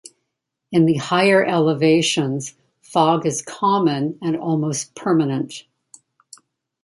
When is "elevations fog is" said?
1.45-3.43